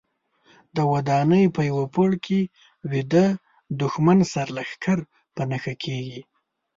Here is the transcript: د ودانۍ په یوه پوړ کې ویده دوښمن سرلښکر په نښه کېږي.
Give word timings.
د 0.75 0.77
ودانۍ 0.91 1.43
په 1.55 1.61
یوه 1.69 1.85
پوړ 1.93 2.11
کې 2.25 2.39
ویده 2.91 3.25
دوښمن 3.79 4.19
سرلښکر 4.31 4.99
په 5.35 5.41
نښه 5.49 5.73
کېږي. 5.83 6.21